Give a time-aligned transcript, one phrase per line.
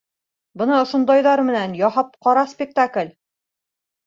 [0.61, 3.13] Бына ошондайҙар менән яһап ҡара спектакль!